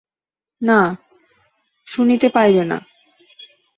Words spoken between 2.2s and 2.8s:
পাইবে না।